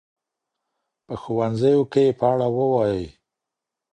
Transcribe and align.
په 1.05 1.13
ښوونځیو 1.21 1.81
کي 1.91 2.01
یې 2.07 2.15
په 2.19 2.25
اړه 2.33 2.47
ووایئ. 2.55 3.05